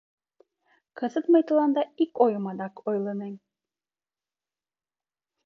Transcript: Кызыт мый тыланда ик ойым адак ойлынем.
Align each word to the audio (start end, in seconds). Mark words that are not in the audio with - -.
Кызыт 0.97 1.25
мый 1.33 1.43
тыланда 1.47 1.83
ик 2.03 2.11
ойым 2.23 2.45
адак 2.51 2.75
ойлынем. 2.89 3.35